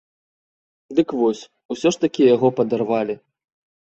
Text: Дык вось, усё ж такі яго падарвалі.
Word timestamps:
Дык 0.99 1.11
вось, 1.19 1.41
усё 1.75 1.87
ж 1.97 2.05
такі 2.05 2.21
яго 2.35 2.47
падарвалі. 2.61 3.15